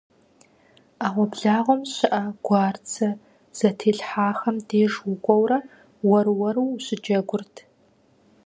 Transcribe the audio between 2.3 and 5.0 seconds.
гуарцэ зэтелъхьахэм деж